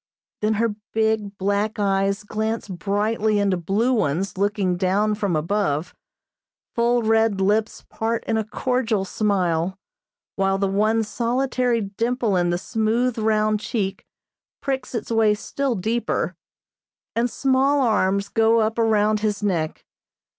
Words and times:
Then 0.41 0.53
her 0.55 0.73
big, 0.93 1.37
black 1.37 1.77
eyes 1.77 2.23
glance 2.23 2.67
brightly 2.67 3.37
into 3.37 3.55
blue 3.55 3.93
ones 3.93 4.35
looking 4.35 4.75
down 4.75 5.13
from 5.13 5.35
above, 5.35 5.93
full 6.73 7.03
red 7.03 7.39
lips 7.39 7.85
part 7.87 8.23
in 8.23 8.35
a 8.35 8.43
cordial 8.43 9.05
smile, 9.05 9.77
while 10.37 10.57
the 10.57 10.67
one 10.67 11.03
solitary 11.03 11.81
dimple 11.81 12.35
in 12.35 12.49
the 12.49 12.57
smooth, 12.57 13.19
round 13.19 13.59
cheek 13.59 14.03
pricks 14.59 14.95
its 14.95 15.11
way 15.11 15.35
still 15.35 15.75
deeper, 15.75 16.35
and 17.15 17.29
small 17.29 17.81
arms 17.81 18.27
go 18.27 18.59
up 18.59 18.79
around 18.79 19.19
his 19.19 19.43
neck. 19.43 19.85